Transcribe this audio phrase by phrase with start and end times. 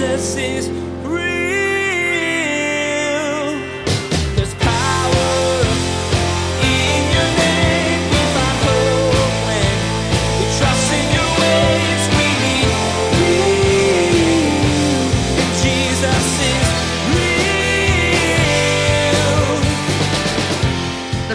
[0.00, 0.80] Jesus is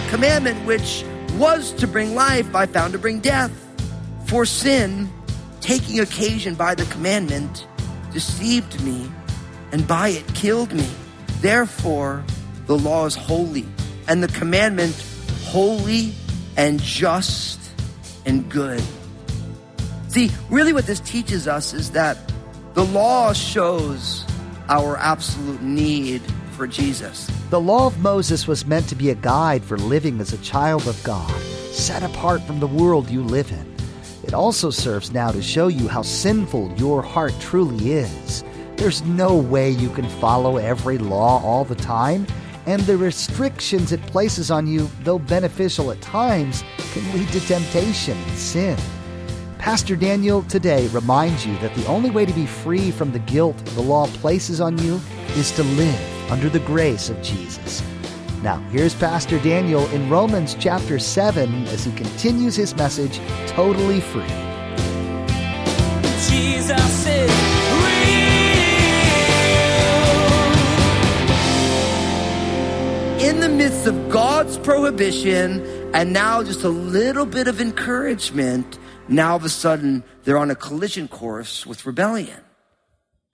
[0.08, 1.04] commandment which
[1.38, 3.52] was to bring life, I found to bring death.
[4.26, 5.10] For sin,
[5.60, 7.66] taking occasion by the commandment,
[8.16, 9.10] deceived me,
[9.72, 10.88] and by it killed me.
[11.42, 12.24] Therefore,
[12.64, 13.66] the law is holy,
[14.08, 14.94] and the commandment
[15.42, 16.14] holy
[16.56, 17.60] and just
[18.24, 18.82] and good.
[20.08, 22.16] See, really what this teaches us is that
[22.72, 24.24] the law shows
[24.70, 26.22] our absolute need
[26.52, 27.26] for Jesus.
[27.50, 30.88] The law of Moses was meant to be a guide for living as a child
[30.88, 31.38] of God,
[31.70, 33.75] set apart from the world you live in.
[34.26, 38.42] It also serves now to show you how sinful your heart truly is.
[38.76, 42.26] There's no way you can follow every law all the time,
[42.66, 48.18] and the restrictions it places on you, though beneficial at times, can lead to temptation
[48.18, 48.76] and sin.
[49.58, 53.56] Pastor Daniel today reminds you that the only way to be free from the guilt
[53.64, 55.00] the law places on you
[55.36, 57.80] is to live under the grace of Jesus.
[58.42, 64.22] Now, here's Pastor Daniel in Romans chapter 7 as he continues his message, Totally Free.
[66.28, 67.30] Jesus is
[67.82, 68.26] real.
[73.18, 78.78] in the midst of God's prohibition and now just a little bit of encouragement,
[79.08, 82.45] now all of a sudden they're on a collision course with rebellion.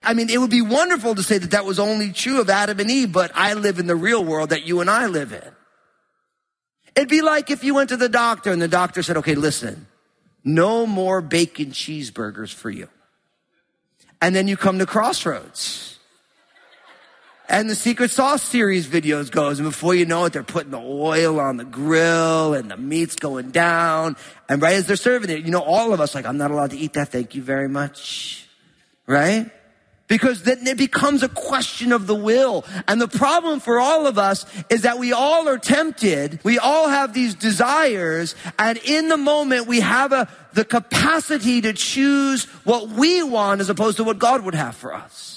[0.03, 2.79] I mean, it would be wonderful to say that that was only true of Adam
[2.79, 5.51] and Eve, but I live in the real world that you and I live in.
[6.95, 9.87] It'd be like if you went to the doctor and the doctor said, okay, listen,
[10.43, 12.89] no more bacon cheeseburgers for you.
[14.21, 15.99] And then you come to Crossroads.
[17.49, 20.79] And the Secret Sauce series videos goes, and before you know it, they're putting the
[20.79, 24.15] oil on the grill and the meat's going down.
[24.47, 26.71] And right as they're serving it, you know, all of us like, I'm not allowed
[26.71, 27.09] to eat that.
[27.09, 28.47] Thank you very much.
[29.07, 29.51] Right?
[30.13, 32.65] Because then it becomes a question of the will.
[32.87, 36.39] And the problem for all of us is that we all are tempted.
[36.43, 38.35] We all have these desires.
[38.59, 43.71] And in the moment, we have a, the capacity to choose what we want as
[43.71, 45.32] opposed to what God would have for us.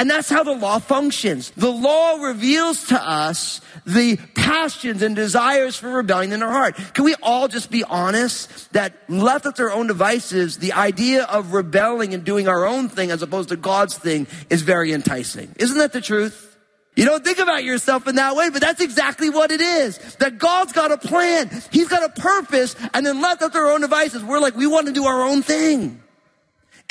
[0.00, 1.50] And that's how the law functions.
[1.58, 6.76] The law reveals to us the passions and desires for rebellion in our heart.
[6.94, 11.52] Can we all just be honest that left at their own devices, the idea of
[11.52, 15.54] rebelling and doing our own thing as opposed to God's thing is very enticing.
[15.58, 16.56] Isn't that the truth?
[16.96, 19.98] You don't think about yourself in that way, but that's exactly what it is.
[20.16, 21.50] That God's got a plan.
[21.70, 22.74] He's got a purpose.
[22.94, 25.42] And then left at their own devices, we're like, we want to do our own
[25.42, 26.02] thing.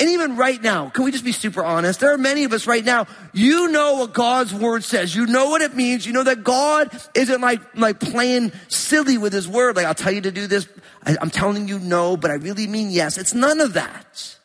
[0.00, 2.00] And even right now, can we just be super honest?
[2.00, 5.14] There are many of us right now, you know what God's word says.
[5.14, 6.06] You know what it means.
[6.06, 9.76] You know that God isn't like, like playing silly with his word.
[9.76, 10.66] Like, I'll tell you to do this.
[11.04, 13.18] I, I'm telling you no, but I really mean yes.
[13.18, 14.38] It's none of that.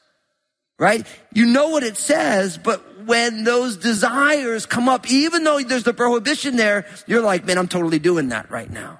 [0.78, 1.08] Right?
[1.34, 5.94] You know what it says, but when those desires come up, even though there's the
[5.94, 9.00] prohibition there, you're like, man, I'm totally doing that right now.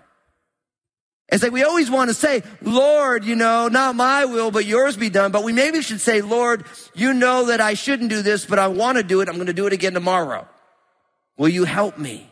[1.30, 4.96] It's like we always want to say, Lord, you know, not my will, but yours
[4.96, 5.32] be done.
[5.32, 8.68] But we maybe should say, Lord, you know that I shouldn't do this, but I
[8.68, 9.30] want to do it.
[9.30, 10.48] I'm going to do it again tomorrow.
[11.38, 12.30] Will you help me?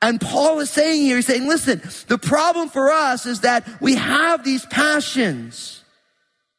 [0.00, 3.94] And Paul is saying here, he's saying, listen, the problem for us is that we
[3.96, 5.82] have these passions,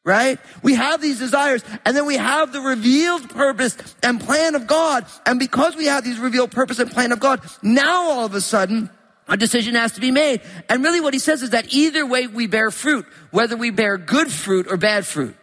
[0.04, 0.38] right?
[0.62, 5.06] We have these desires, and then we have the revealed purpose and plan of God.
[5.24, 8.40] And because we have these revealed purpose and plan of God, now all of a
[8.40, 8.90] sudden,
[9.28, 10.40] a decision has to be made.
[10.68, 13.98] And really what he says is that either way we bear fruit, whether we bear
[13.98, 15.36] good fruit or bad fruit,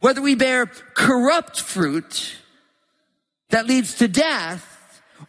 [0.00, 2.36] whether we bear corrupt fruit
[3.50, 4.72] that leads to death,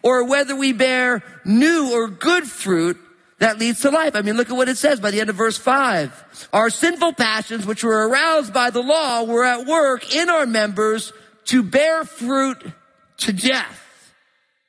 [0.03, 2.97] or whether we bear new or good fruit
[3.39, 4.15] that leads to life.
[4.15, 6.49] I mean, look at what it says by the end of verse five.
[6.51, 11.13] Our sinful passions, which were aroused by the law, were at work in our members
[11.45, 12.57] to bear fruit
[13.17, 13.86] to death.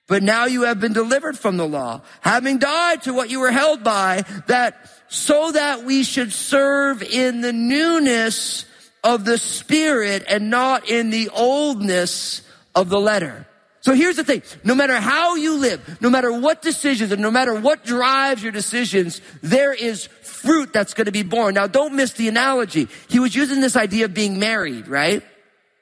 [0.09, 3.53] But now you have been delivered from the law, having died to what you were
[3.53, 8.65] held by, that so that we should serve in the newness
[9.05, 12.43] of the spirit and not in the oldness
[12.75, 13.47] of the letter.
[13.81, 14.43] So here's the thing.
[14.65, 18.53] No matter how you live, no matter what decisions and no matter what drives your
[18.53, 21.55] decisions, there is fruit that's going to be born.
[21.55, 22.89] Now don't miss the analogy.
[23.09, 25.23] He was using this idea of being married, right?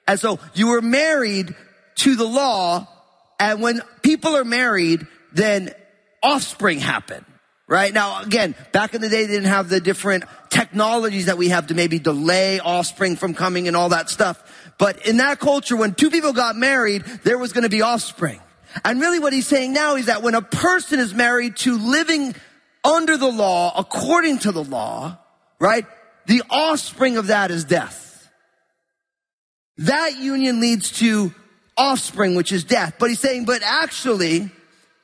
[0.06, 1.54] And so you were married
[1.96, 2.86] to the law
[3.38, 5.72] and when people are married, then
[6.22, 7.24] offspring happen.
[7.68, 11.48] Right now, again, back in the day, they didn't have the different technologies that we
[11.48, 14.40] have to maybe delay offspring from coming and all that stuff.
[14.78, 18.40] But in that culture, when two people got married, there was going to be offspring.
[18.84, 22.36] And really what he's saying now is that when a person is married to living
[22.84, 25.18] under the law, according to the law,
[25.58, 25.86] right?
[26.26, 28.30] The offspring of that is death.
[29.78, 31.34] That union leads to
[31.76, 32.96] offspring, which is death.
[32.98, 34.50] But he's saying, but actually,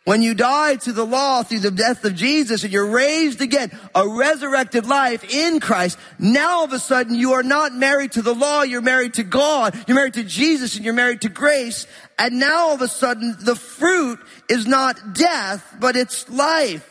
[0.04, 3.70] when you die to the law through the death of Jesus and you're raised again,
[3.94, 8.22] a resurrected life in Christ, now all of a sudden you are not married to
[8.22, 11.86] the law, you're married to God, you're married to Jesus and you're married to grace.
[12.18, 16.88] And now all of a sudden the fruit is not death, but it's life.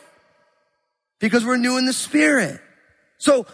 [1.20, 2.60] Because we're new in the spirit.
[3.18, 3.46] So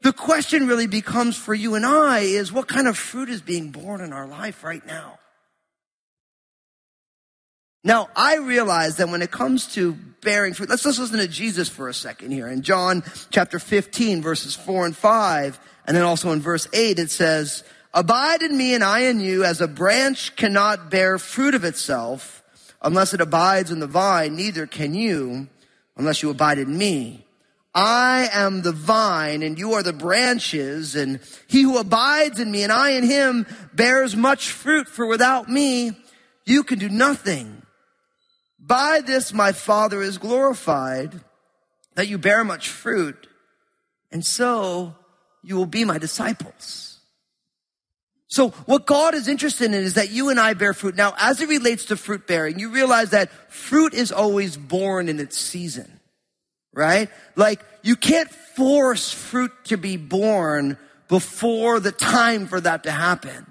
[0.00, 3.70] the question really becomes for you and I is what kind of fruit is being
[3.70, 5.18] born in our life right now?
[7.86, 9.92] Now, I realize that when it comes to
[10.22, 12.48] bearing fruit, let's just listen to Jesus for a second here.
[12.48, 17.10] In John chapter 15, verses 4 and 5, and then also in verse 8, it
[17.10, 21.62] says, Abide in me and I in you, as a branch cannot bear fruit of
[21.62, 22.42] itself
[22.80, 25.48] unless it abides in the vine, neither can you
[25.96, 27.26] unless you abide in me.
[27.74, 32.62] I am the vine and you are the branches and he who abides in me
[32.62, 35.92] and I in him bears much fruit for without me
[36.44, 37.62] you can do nothing.
[38.66, 41.20] By this my Father is glorified,
[41.96, 43.26] that you bear much fruit,
[44.10, 44.94] and so
[45.42, 46.98] you will be my disciples.
[48.28, 50.96] So what God is interested in is that you and I bear fruit.
[50.96, 55.20] Now, as it relates to fruit bearing, you realize that fruit is always born in
[55.20, 56.00] its season,
[56.72, 57.10] right?
[57.36, 60.78] Like you can't force fruit to be born
[61.08, 63.46] before the time for that to happen.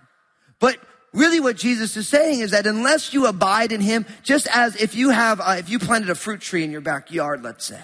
[0.60, 0.80] But
[1.14, 4.96] really what Jesus is saying is that unless you abide in him, just as if
[4.96, 7.82] you have, uh, if you planted a fruit tree in your backyard, let's say,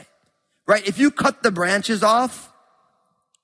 [0.68, 0.86] right?
[0.88, 2.52] If you cut the branches off,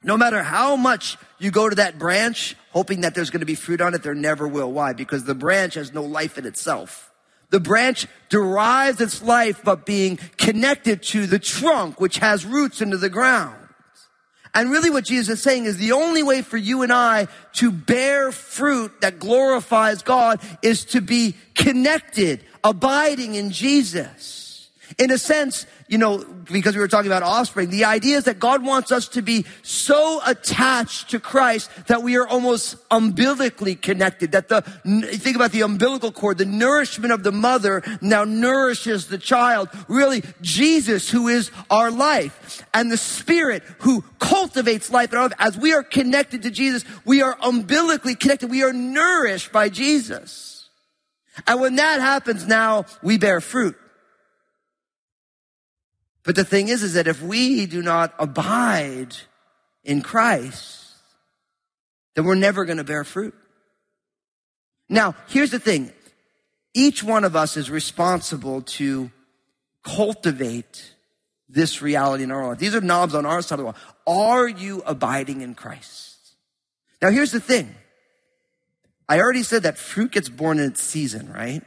[0.03, 3.55] no matter how much you go to that branch, hoping that there's going to be
[3.55, 4.71] fruit on it, there never will.
[4.71, 4.93] Why?
[4.93, 7.11] Because the branch has no life in itself.
[7.49, 12.97] The branch derives its life but being connected to the trunk, which has roots into
[12.97, 13.64] the ground.
[14.55, 17.71] And really what Jesus is saying is the only way for you and I to
[17.71, 24.44] bear fruit that glorifies God is to be connected, abiding in Jesus.
[24.97, 28.39] In a sense, you know, because we were talking about offspring, the idea is that
[28.39, 34.31] God wants us to be so attached to Christ that we are almost umbilically connected.
[34.31, 39.17] That the, think about the umbilical cord, the nourishment of the mother now nourishes the
[39.17, 39.69] child.
[39.87, 45.13] Really, Jesus who is our life and the spirit who cultivates life.
[45.39, 48.49] As we are connected to Jesus, we are umbilically connected.
[48.49, 50.69] We are nourished by Jesus.
[51.47, 53.75] And when that happens now, we bear fruit.
[56.25, 59.15] But the thing is, is that if we do not abide
[59.83, 60.93] in Christ,
[62.15, 63.35] then we're never going to bear fruit.
[64.89, 65.93] Now, here's the thing.
[66.73, 69.11] Each one of us is responsible to
[69.83, 70.93] cultivate
[71.47, 72.57] this reality in our life.
[72.57, 73.75] These are knobs on our side of the wall.
[74.07, 76.17] Are you abiding in Christ?
[77.01, 77.75] Now, here's the thing.
[79.07, 81.61] I already said that fruit gets born in its season, right?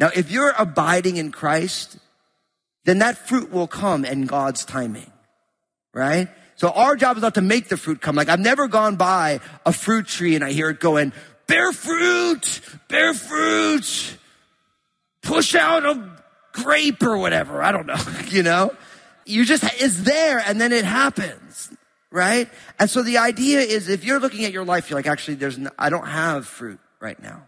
[0.00, 1.98] Now, if you're abiding in Christ,
[2.86, 5.10] then that fruit will come in God's timing,
[5.92, 6.28] right?
[6.54, 8.16] So our job is not to make the fruit come.
[8.16, 11.12] Like I've never gone by a fruit tree and I hear it going,
[11.46, 14.16] bear fruit, bear fruit,
[15.20, 16.10] push out a
[16.52, 17.62] grape or whatever.
[17.62, 18.74] I don't know, you know?
[19.26, 21.70] You just, it's there and then it happens,
[22.12, 22.48] right?
[22.78, 25.58] And so the idea is if you're looking at your life, you're like, actually, there's,
[25.58, 27.42] no, I don't have fruit right now.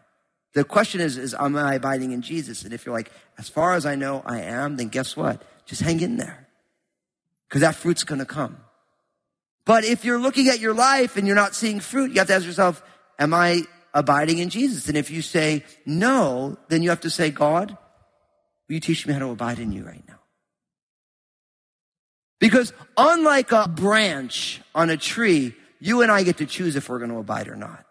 [0.58, 2.64] The question is, is am I abiding in Jesus?
[2.64, 5.40] And if you're like, as far as I know I am, then guess what?
[5.66, 6.48] Just hang in there.
[7.48, 8.56] Cause that fruit's gonna come.
[9.64, 12.34] But if you're looking at your life and you're not seeing fruit, you have to
[12.34, 12.82] ask yourself,
[13.20, 13.62] am I
[13.94, 14.88] abiding in Jesus?
[14.88, 17.70] And if you say no, then you have to say, God,
[18.66, 20.18] will you teach me how to abide in you right now?
[22.40, 26.98] Because unlike a branch on a tree, you and I get to choose if we're
[26.98, 27.84] going to abide or not.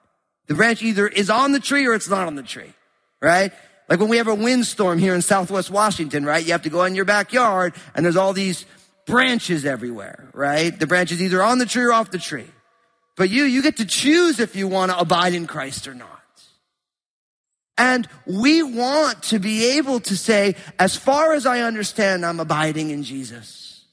[0.48, 2.74] The branch either is on the tree or it's not on the tree,
[3.22, 3.52] right?
[3.90, 6.44] Like when we have a windstorm here in Southwest Washington, right?
[6.44, 8.66] You have to go in your backyard and there's all these
[9.06, 10.78] branches everywhere, right?
[10.78, 12.48] The branch is either on the tree or off the tree.
[13.16, 16.12] But you, you get to choose if you want to abide in Christ or not.
[17.78, 22.90] And we want to be able to say, as far as I understand, I'm abiding
[22.90, 23.86] in Jesus.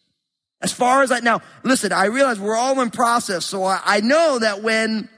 [0.62, 4.00] As far as I, now, listen, I realize we're all in process, so I, I
[4.00, 5.10] know that when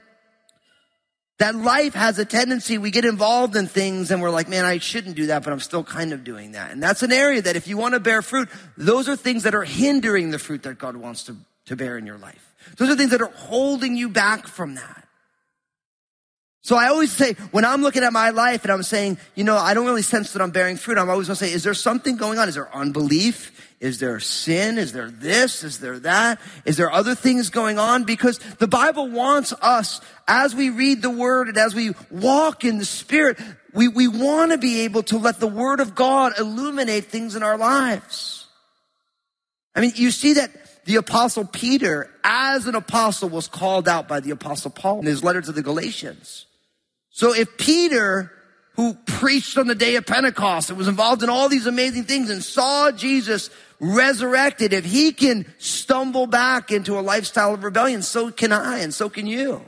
[1.39, 4.79] that life has a tendency, we get involved in things and we're like, man, I
[4.79, 6.71] shouldn't do that, but I'm still kind of doing that.
[6.71, 9.53] And that's an area that if you want to bear fruit, those are things that
[9.53, 11.35] are hindering the fruit that God wants to,
[11.67, 12.55] to bear in your life.
[12.77, 15.06] Those are things that are holding you back from that.
[16.61, 19.55] So I always say, when I'm looking at my life and I'm saying, you know,
[19.55, 22.17] I don't really sense that I'm bearing fruit, I'm always gonna say, is there something
[22.17, 22.49] going on?
[22.49, 23.75] Is there unbelief?
[23.79, 24.77] Is there sin?
[24.77, 25.63] Is there this?
[25.63, 26.41] Is there that?
[26.65, 28.03] Is there other things going on?
[28.05, 32.79] Because the Bible wants us, as we read the Word and as we walk in
[32.79, 33.39] the Spirit,
[33.73, 37.43] we, we want to be able to let the Word of God illuminate things in
[37.43, 38.47] our lives.
[39.75, 44.21] I mean, you see that the apostle Peter, as an apostle, was called out by
[44.21, 46.45] the apostle Paul in his letter to the Galatians.
[47.09, 48.31] So if Peter,
[48.77, 52.29] who preached on the day of Pentecost and was involved in all these amazing things
[52.29, 53.49] and saw Jesus
[53.81, 58.93] resurrected, if he can stumble back into a lifestyle of rebellion, so can I and
[58.93, 59.61] so can you.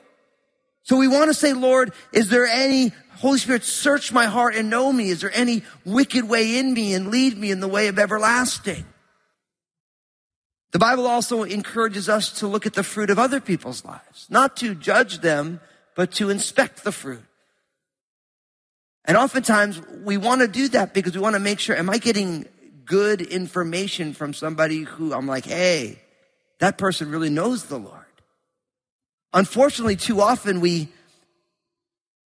[0.83, 4.69] So we want to say, Lord, is there any Holy Spirit, search my heart and
[4.69, 5.09] know me.
[5.09, 8.85] Is there any wicked way in me and lead me in the way of everlasting?
[10.71, 14.55] The Bible also encourages us to look at the fruit of other people's lives, not
[14.57, 15.59] to judge them,
[15.95, 17.23] but to inspect the fruit.
[19.05, 21.97] And oftentimes we want to do that because we want to make sure, am I
[21.97, 22.45] getting
[22.89, 25.99] good information from somebody who I'm like, hey,
[26.59, 27.95] that person really knows the Lord.
[29.31, 30.89] Unfortunately, too often we,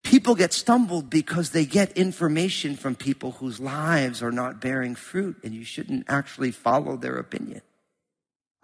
[0.04, 5.37] people get stumbled because they get information from people whose lives are not bearing fruit
[5.42, 7.61] and you shouldn't actually follow their opinion.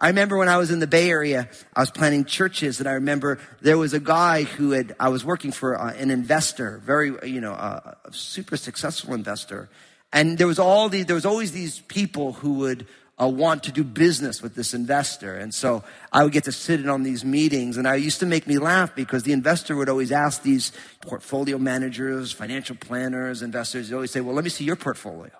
[0.01, 2.93] I remember when I was in the Bay Area, I was planning churches, and I
[2.93, 7.13] remember there was a guy who had, I was working for uh, an investor, very,
[7.29, 9.69] you know, uh, a super successful investor.
[10.13, 12.87] And there was all these, there was always these people who would
[13.21, 15.35] uh, want to do business with this investor.
[15.35, 18.25] And so I would get to sit in on these meetings, and I used to
[18.25, 23.89] make me laugh because the investor would always ask these portfolio managers, financial planners, investors,
[23.89, 25.33] they always say, well, let me see your portfolio.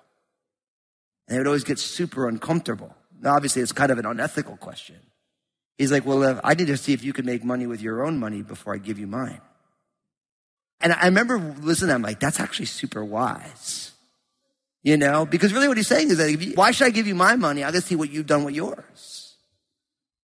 [1.30, 2.94] And they would always get super uncomfortable.
[3.22, 4.98] Now, obviously, it's kind of an unethical question.
[5.78, 8.06] He's like, well, uh, I need to see if you can make money with your
[8.06, 9.42] own money before I give you mine.
[10.82, 13.92] And I remember listening, I'm like, that's actually super wise.
[14.82, 17.16] You know, because really what he's saying is that you, why should I give you
[17.16, 17.64] my money?
[17.64, 19.36] I gotta see what you've done with yours.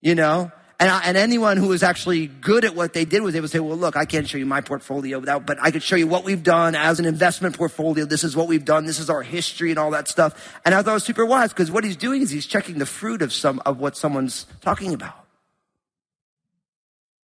[0.02, 0.52] You know?
[0.78, 3.52] And, I, and anyone who was actually good at what they did was able to
[3.52, 6.06] say, well, look, I can't show you my portfolio without, but I could show you
[6.06, 8.06] what we've done as an investment portfolio.
[8.06, 8.86] This is what we've done.
[8.86, 10.60] This is our history and all that stuff.
[10.66, 12.86] And I thought it was super wise because what he's doing is he's checking the
[12.86, 15.26] fruit of some, of what someone's talking about.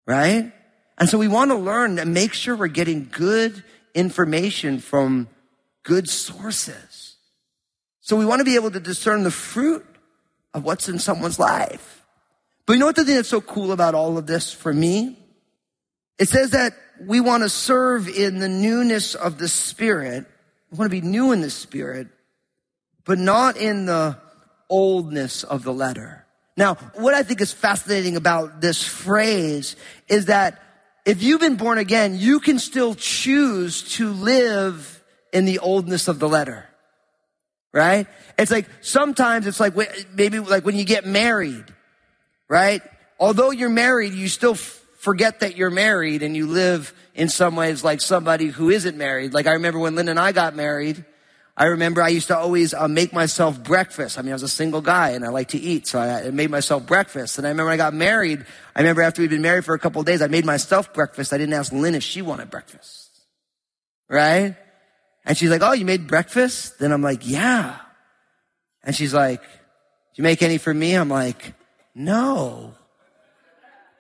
[0.07, 0.53] Right?
[0.99, 3.62] And so we want to learn and make sure we're getting good
[3.95, 5.29] information from
[5.85, 7.15] good sources.
[8.00, 9.87] So we want to be able to discern the fruit
[10.53, 12.06] of what's in someone's life.
[12.67, 15.17] But you know what the thing that's so cool about all of this for me?
[16.19, 20.27] It says that we want to serve in the newness of the Spirit.
[20.71, 22.09] We want to be new in the Spirit,
[23.05, 24.19] but not in the
[24.69, 26.25] oldness of the letter.
[26.57, 29.77] Now, what I think is fascinating about this phrase
[30.09, 30.61] is that
[31.05, 36.19] if you've been born again, you can still choose to live in the oldness of
[36.19, 36.67] the letter.
[37.73, 38.07] Right?
[38.39, 39.75] It's like sometimes it's like
[40.15, 41.67] maybe like when you get married
[42.49, 42.83] right?
[43.19, 47.57] Although you're married, you still f- forget that you're married and you live in some
[47.57, 49.33] ways like somebody who isn't married.
[49.33, 51.05] Like I remember when Lynn and I got married,
[51.57, 54.19] I remember I used to always uh, make myself breakfast.
[54.19, 56.31] I mean, I was a single guy and I like to eat, so I, I
[56.31, 57.38] made myself breakfast.
[57.38, 58.45] And I remember I got married.
[58.75, 61.33] I remember after we'd been married for a couple days, I made myself breakfast.
[61.33, 63.09] I didn't ask Lynn if she wanted breakfast.
[64.11, 64.55] Right?
[65.25, 66.79] And she's like, oh, you made breakfast?
[66.79, 67.79] Then I'm like, yeah.
[68.85, 69.49] And she's like, do
[70.17, 70.95] you make any for me?
[70.95, 71.55] I'm like,
[71.97, 72.75] no.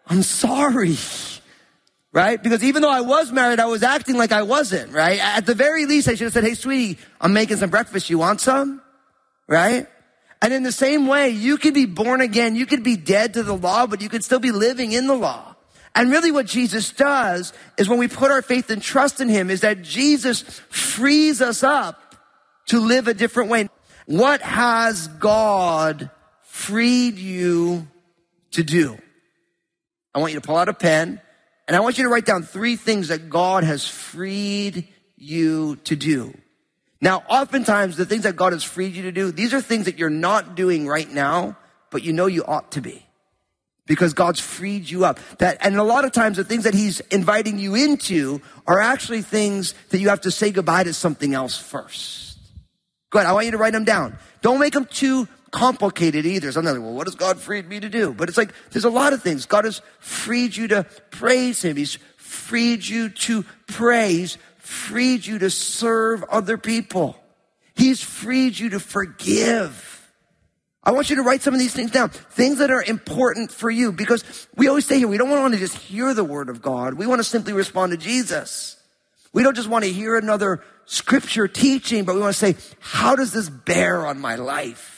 [0.06, 0.96] I'm sorry.
[2.12, 2.42] Right?
[2.42, 5.18] Because even though I was married, I was acting like I wasn't, right?
[5.18, 8.08] At the very least, I should have said, Hey, sweetie, I'm making some breakfast.
[8.08, 8.80] You want some?
[9.48, 9.86] Right?
[10.40, 12.54] And in the same way, you could be born again.
[12.54, 15.14] You could be dead to the law, but you could still be living in the
[15.14, 15.56] law.
[15.94, 19.48] And really what Jesus does is when we put our faith and trust in Him
[19.48, 22.14] is that Jesus frees us up
[22.66, 23.68] to live a different way.
[24.04, 26.10] What has God
[26.56, 27.86] freed you
[28.50, 28.98] to do.
[30.14, 31.20] I want you to pull out a pen
[31.68, 35.94] and I want you to write down three things that God has freed you to
[35.94, 36.34] do.
[37.00, 39.98] Now, oftentimes the things that God has freed you to do, these are things that
[39.98, 41.58] you're not doing right now,
[41.90, 43.04] but you know you ought to be.
[43.86, 45.20] Because God's freed you up.
[45.38, 49.22] That, and a lot of times the things that He's inviting you into are actually
[49.22, 52.38] things that you have to say goodbye to something else first.
[53.10, 53.26] Good.
[53.26, 54.18] I want you to write them down.
[54.40, 56.52] Don't make them too complicated either.
[56.52, 58.12] So I'm like, well, what has God freed me to do?
[58.12, 59.46] But it's like, there's a lot of things.
[59.46, 61.78] God has freed you to praise Him.
[61.78, 67.16] He's freed you to praise, freed you to serve other people.
[67.74, 70.12] He's freed you to forgive.
[70.84, 72.10] I want you to write some of these things down.
[72.10, 75.58] Things that are important for you because we always say here, we don't want to
[75.58, 76.94] just hear the word of God.
[76.94, 78.76] We want to simply respond to Jesus.
[79.32, 83.16] We don't just want to hear another scripture teaching, but we want to say, how
[83.16, 84.95] does this bear on my life?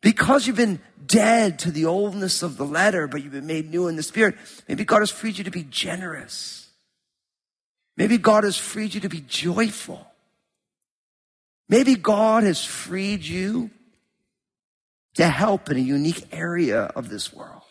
[0.00, 3.88] Because you've been dead to the oldness of the letter, but you've been made new
[3.88, 4.36] in the spirit,
[4.68, 6.68] maybe God has freed you to be generous.
[7.96, 10.06] Maybe God has freed you to be joyful.
[11.68, 13.70] Maybe God has freed you
[15.14, 17.62] to help in a unique area of this world.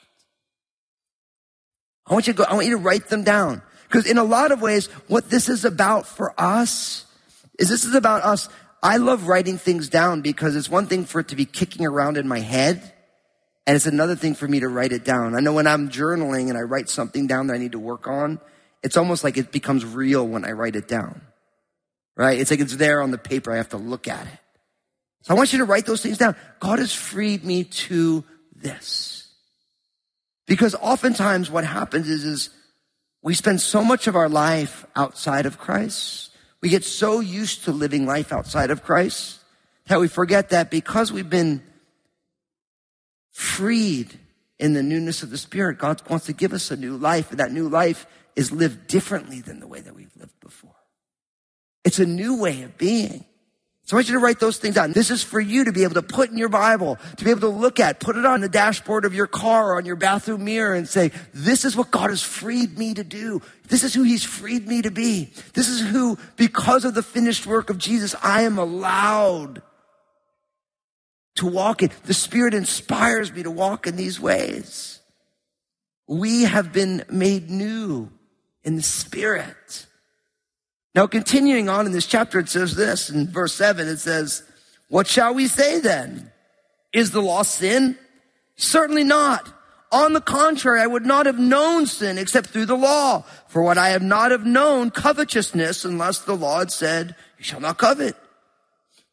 [2.07, 3.61] I want you to go, I want you to write them down.
[3.87, 7.05] Because in a lot of ways, what this is about for us
[7.57, 8.49] is this is about us.
[8.83, 12.17] I love writing things down because it's one thing for it to be kicking around
[12.17, 12.93] in my head.
[13.67, 15.35] And it's another thing for me to write it down.
[15.35, 18.07] I know when I'm journaling and I write something down that I need to work
[18.07, 18.39] on,
[18.83, 21.21] it's almost like it becomes real when I write it down.
[22.15, 22.39] Right?
[22.39, 23.51] It's like it's there on the paper.
[23.51, 24.39] I have to look at it.
[25.23, 26.35] So I want you to write those things down.
[26.59, 28.23] God has freed me to
[28.55, 29.27] this.
[30.45, 32.49] Because oftentimes what happens is, is
[33.23, 36.29] we spend so much of our life outside of Christ.
[36.65, 39.39] We get so used to living life outside of Christ
[39.85, 41.61] that we forget that because we've been
[43.29, 44.11] freed
[44.57, 47.39] in the newness of the Spirit, God wants to give us a new life, and
[47.39, 50.73] that new life is lived differently than the way that we've lived before.
[51.83, 53.25] It's a new way of being.
[53.85, 54.93] So I want you to write those things down.
[54.93, 57.41] This is for you to be able to put in your Bible, to be able
[57.41, 60.43] to look at, put it on the dashboard of your car or on your bathroom
[60.43, 63.43] mirror and say, this is what God has freed me to do.
[63.67, 65.29] This is who he's freed me to be.
[65.53, 69.61] This is who, because of the finished work of Jesus, I am allowed
[71.35, 71.91] to walk in.
[72.05, 74.99] The Spirit inspires me to walk in these ways.
[76.07, 78.09] We have been made new
[78.63, 79.84] in the Spirit.
[80.95, 84.43] Now, continuing on in this chapter, it says this in verse 7 it says,
[84.87, 86.31] What shall we say then?
[86.93, 87.97] Is the law sin?
[88.55, 89.51] Certainly not.
[89.91, 93.25] On the contrary, I would not have known sin except through the law.
[93.49, 97.59] For what I have not have known covetousness unless the law had said, You shall
[97.59, 98.15] not covet.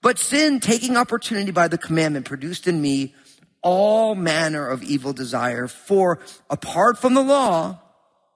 [0.01, 3.13] But sin, taking opportunity by the commandment, produced in me
[3.61, 5.67] all manner of evil desire.
[5.67, 7.81] For apart from the law,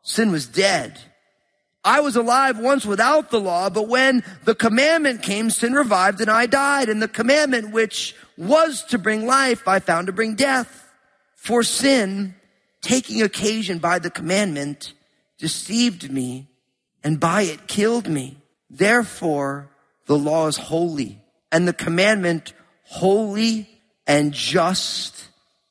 [0.03, 0.99] sin was dead.
[1.87, 6.29] I was alive once without the law, but when the commandment came, sin revived and
[6.29, 6.89] I died.
[6.89, 10.85] And the commandment which was to bring life, I found to bring death.
[11.37, 12.35] For sin,
[12.83, 14.95] taking occasion by the commandment,
[15.39, 16.49] deceived me
[17.05, 18.37] and by it killed me.
[18.69, 19.71] Therefore,
[20.07, 21.23] the law is holy
[21.53, 23.69] and the commandment holy
[24.09, 25.29] and just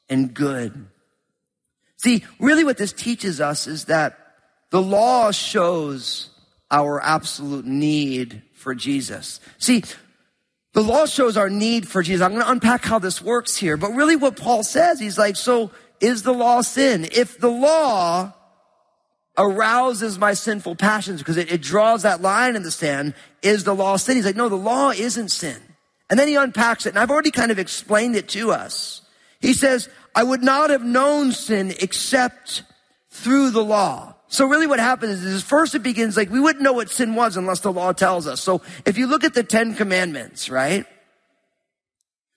[0.08, 0.88] and good.
[1.98, 4.25] See, really what this teaches us is that
[4.76, 6.28] the law shows
[6.70, 9.40] our absolute need for Jesus.
[9.58, 9.86] See,
[10.74, 12.22] the law shows our need for Jesus.
[12.22, 15.38] I'm going to unpack how this works here, but really what Paul says, he's like,
[15.38, 17.08] so is the law sin?
[17.14, 18.34] If the law
[19.38, 23.74] arouses my sinful passions because it, it draws that line in the sand, is the
[23.74, 24.18] law sin?
[24.18, 25.62] He's like, no, the law isn't sin.
[26.10, 29.04] And then he unpacks it, and I've already kind of explained it to us.
[29.40, 32.64] He says, I would not have known sin except
[33.10, 34.15] through the law.
[34.28, 37.38] So really what happens is first it begins like we wouldn't know what sin was
[37.38, 38.42] unless the law tells us.
[38.42, 40.86] So if you look at the Ten Commandments, right?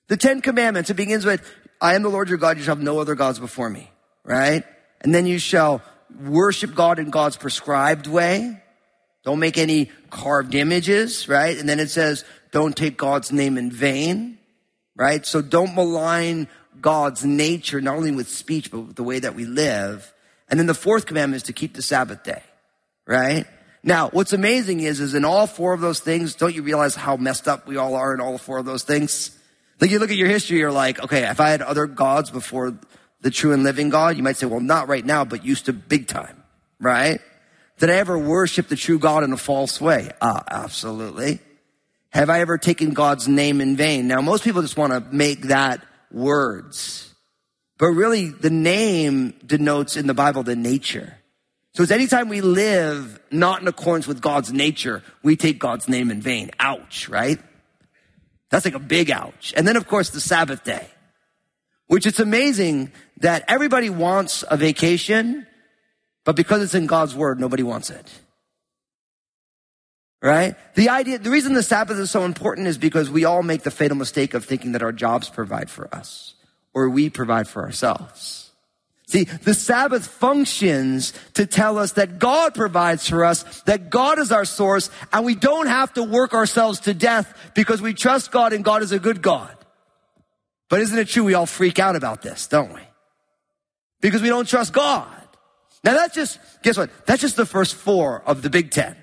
[0.09, 1.43] The Ten Commandments, it begins with,
[1.81, 3.91] I am the Lord your God, you shall have no other gods before me,
[4.25, 4.65] right?
[5.01, 5.83] And then you shall
[6.21, 8.63] worship God in God's prescribed way.
[9.25, 11.57] Don't make any carved images, right?
[11.59, 14.39] And then it says, don't take God's name in vain,
[14.97, 15.25] right?
[15.27, 16.49] So don't malign
[16.81, 20.13] God's nature, not only with speech, but with the way that we live.
[20.49, 22.43] And then the fourth commandment is to keep the Sabbath day,
[23.07, 23.47] right?
[23.83, 27.17] Now, what's amazing is, is in all four of those things, don't you realize how
[27.17, 29.37] messed up we all are in all four of those things?
[29.81, 32.79] Like you look at your history, you're like, okay, if I had other gods before
[33.21, 35.73] the true and living God, you might say, well, not right now, but used to
[35.73, 36.43] big time,
[36.81, 37.21] right?
[37.79, 40.11] Did I ever worship the true God in a false way?
[40.21, 41.39] Ah, absolutely.
[42.11, 44.09] Have I ever taken God's name in vain?
[44.09, 47.08] Now, most people just want to make that words.
[47.79, 51.15] But really, the name denotes in the Bible the nature.
[51.75, 56.11] So it's anytime we live not in accordance with God's nature, we take God's name
[56.11, 56.51] in vain.
[56.59, 57.39] Ouch, right?
[58.51, 59.55] That's like a big ouch.
[59.57, 60.89] And then of course the Sabbath day,
[61.87, 65.47] which it's amazing that everybody wants a vacation,
[66.25, 68.11] but because it's in God's word, nobody wants it.
[70.21, 70.57] Right?
[70.75, 73.71] The idea, the reason the Sabbath is so important is because we all make the
[73.71, 76.35] fatal mistake of thinking that our jobs provide for us
[76.79, 78.53] or we provide for ourselves.
[79.09, 84.31] See, the Sabbath functions to tell us that God provides for us, that God is
[84.31, 88.53] our source, and we don't have to work ourselves to death because we trust God
[88.53, 89.55] and God is a good God.
[90.69, 92.83] But isn't it true we all freak out about this, don't we?
[94.01, 95.09] Because we don't trust God.
[95.83, 96.91] Now that's just, guess what?
[97.07, 98.95] That's just the first four of the Big Ten,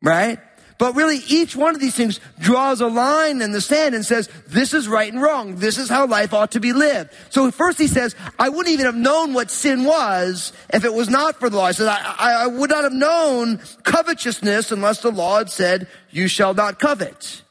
[0.00, 0.38] right?
[0.78, 4.28] But really, each one of these things draws a line in the sand and says,
[4.46, 5.56] this is right and wrong.
[5.56, 7.10] This is how life ought to be lived.
[7.30, 11.08] So first he says, I wouldn't even have known what sin was if it was
[11.08, 11.66] not for the law.
[11.66, 15.88] He says, I, I, I would not have known covetousness unless the law had said,
[16.10, 17.42] you shall not covet.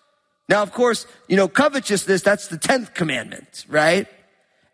[0.47, 4.07] Now, of course, you know, covetousness, that's the 10th commandment, right?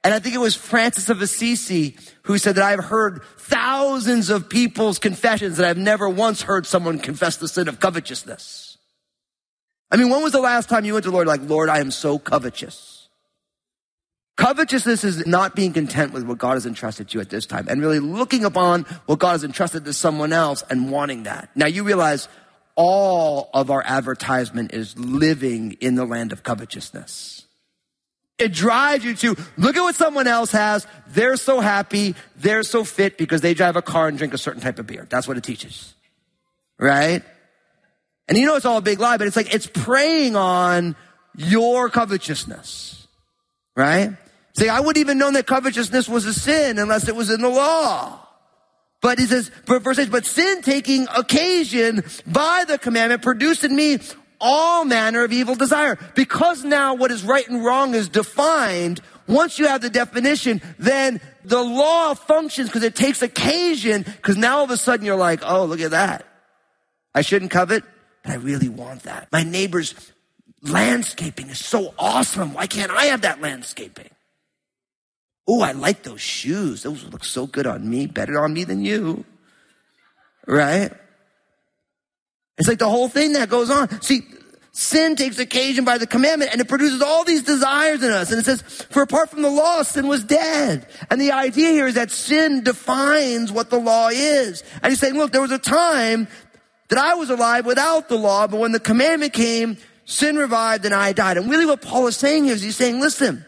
[0.04, 4.50] And I think it was Francis of Assisi who said that I've heard thousands of
[4.50, 8.78] people's confessions that I've never once heard someone confess the sin of covetousness.
[9.92, 11.80] I mean, when was the last time you went to the Lord like, Lord, I
[11.80, 13.08] am so covetous?
[14.36, 17.68] Covetousness is not being content with what God has entrusted to you at this time
[17.70, 21.50] and really looking upon what God has entrusted to someone else and wanting that.
[21.56, 22.28] Now you realize
[22.76, 27.43] all of our advertisement is living in the land of covetousness.
[28.44, 30.86] It drives you to look at what someone else has.
[31.08, 32.16] They're so happy.
[32.36, 35.08] They're so fit because they drive a car and drink a certain type of beer.
[35.10, 35.94] That's what it teaches.
[36.78, 37.24] Right?
[38.28, 40.96] And you know it's all a big lie, but it's like it's preying on
[41.36, 43.08] your covetousness.
[43.76, 44.12] Right?
[44.56, 47.50] Say, I wouldn't even know that covetousness was a sin unless it was in the
[47.50, 48.20] law.
[49.02, 54.00] But he says, verse 8, but sin taking occasion by the commandment produced in me
[54.44, 55.98] all manner of evil desire.
[56.14, 61.22] Because now what is right and wrong is defined, once you have the definition, then
[61.46, 65.42] the law functions because it takes occasion, because now all of a sudden you're like,
[65.44, 66.28] oh, look at that.
[67.16, 67.84] I shouldn't covet,
[68.24, 69.30] but I really want that.
[69.32, 69.96] My neighbor's
[70.62, 72.54] landscaping is so awesome.
[72.54, 74.10] Why can't I have that landscaping?
[75.48, 76.84] Oh, I like those shoes.
[76.84, 79.26] Those look so good on me, better on me than you.
[80.48, 80.92] Right?
[82.58, 84.02] It's like the whole thing that goes on.
[84.02, 84.22] See,
[84.72, 88.32] sin takes occasion by the commandment and it produces all these desires in us.
[88.32, 90.88] And it says, for apart from the law, sin was dead.
[91.10, 94.64] And the idea here is that sin defines what the law is.
[94.82, 96.28] And he's saying, look, there was a time
[96.90, 100.94] that I was alive without the law, but when the commandment came, sin revived and
[100.94, 101.38] I died.
[101.38, 103.46] And really what Paul is saying here is he's saying, listen,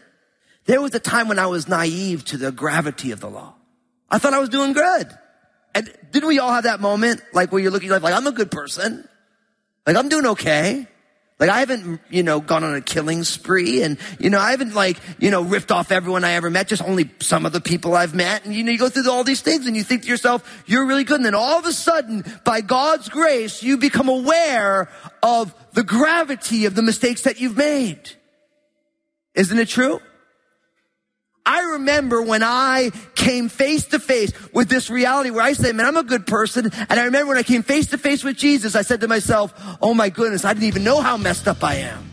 [0.64, 3.54] there was a time when I was naive to the gravity of the law.
[4.10, 5.16] I thought I was doing good.
[5.76, 8.32] And didn't we all have that moment, like where you're looking like, like I'm a
[8.32, 9.06] good person,
[9.86, 10.86] like I'm doing okay.
[11.38, 14.72] Like I haven't, you know, gone on a killing spree and, you know, I haven't
[14.72, 17.94] like, you know, ripped off everyone I ever met, just only some of the people
[17.94, 18.46] I've met.
[18.46, 20.86] And, you know, you go through all these things and you think to yourself, you're
[20.86, 21.16] really good.
[21.16, 24.88] And then all of a sudden, by God's grace, you become aware
[25.22, 28.00] of the gravity of the mistakes that you've made.
[29.34, 30.00] Isn't it true?
[31.46, 35.86] I remember when I came face to face with this reality where I say, man,
[35.86, 36.70] I'm a good person.
[36.88, 39.54] And I remember when I came face to face with Jesus, I said to myself,
[39.80, 42.05] oh my goodness, I didn't even know how messed up I am.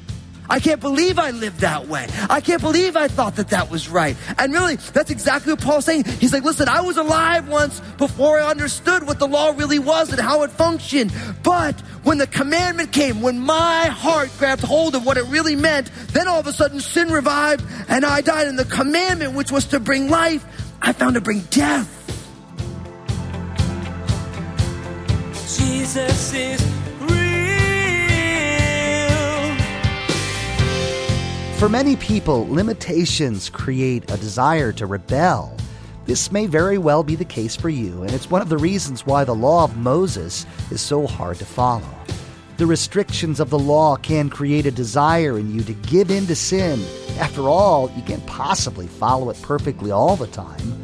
[0.53, 2.07] I can't believe I lived that way.
[2.29, 4.15] I can't believe I thought that that was right.
[4.37, 6.03] And really, that's exactly what Paul's saying.
[6.05, 10.11] He's like, listen, I was alive once before I understood what the law really was
[10.11, 11.11] and how it functioned.
[11.41, 15.89] But when the commandment came, when my heart grabbed hold of what it really meant,
[16.09, 18.45] then all of a sudden sin revived and I died.
[18.45, 20.45] And the commandment, which was to bring life,
[20.83, 21.89] I found to bring death.
[25.57, 26.82] Jesus is
[31.63, 35.55] For many people, limitations create a desire to rebel.
[36.05, 39.05] This may very well be the case for you, and it's one of the reasons
[39.05, 41.87] why the law of Moses is so hard to follow.
[42.57, 46.35] The restrictions of the law can create a desire in you to give in to
[46.35, 46.83] sin.
[47.17, 50.83] After all, you can't possibly follow it perfectly all the time.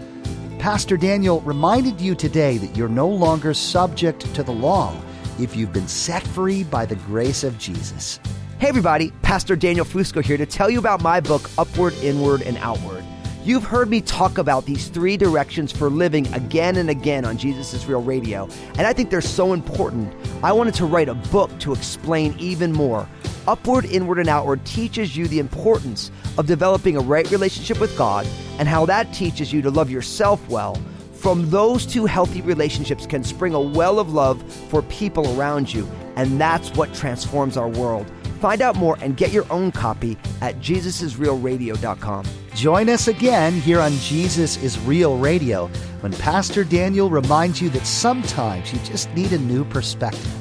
[0.60, 4.96] Pastor Daniel reminded you today that you're no longer subject to the law
[5.42, 8.22] if you've been set free by the grace of Jesus.
[8.60, 12.58] Hey, everybody, Pastor Daniel Fusco here to tell you about my book, Upward, Inward, and
[12.58, 13.06] Outward.
[13.46, 17.74] You've heard me talk about these three directions for living again and again on Jesus
[17.74, 20.14] is Real Radio, and I think they're so important.
[20.44, 23.08] I wanted to write a book to explain even more.
[23.48, 28.28] Upward, Inward, and Outward teaches you the importance of developing a right relationship with God
[28.58, 30.76] and how that teaches you to love yourself well.
[31.14, 35.90] From those two healthy relationships can spring a well of love for people around you,
[36.18, 38.12] and that's what transforms our world.
[38.40, 42.26] Find out more and get your own copy at jesusisrealradio.com.
[42.56, 45.68] Join us again here on Jesus is Real Radio
[46.00, 50.36] when Pastor Daniel reminds you that sometimes you just need a new perspective.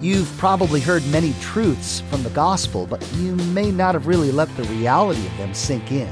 [0.00, 4.54] You've probably heard many truths from the gospel, but you may not have really let
[4.56, 6.10] the reality of them sink in.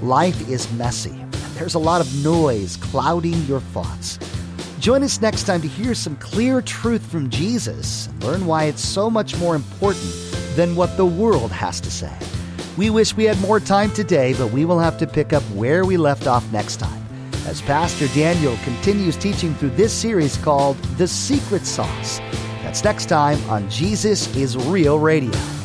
[0.00, 4.18] Life is messy, there's a lot of noise clouding your thoughts.
[4.78, 8.80] Join us next time to hear some clear truth from Jesus and learn why it's
[8.80, 10.14] so much more important
[10.54, 12.16] than what the world has to say.
[12.76, 15.84] We wish we had more time today, but we will have to pick up where
[15.84, 17.04] we left off next time.
[17.46, 22.18] as Pastor Daniel continues teaching through this series called The Secret Sauce.
[22.62, 25.57] That's next time on Jesus is Real Radio.